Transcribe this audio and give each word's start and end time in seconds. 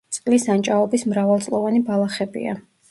წყლის 0.15 0.45
ან 0.53 0.65
ჭაობის 0.69 1.05
მრავალწლოვანი 1.13 1.87
ბალახებია. 1.93 2.61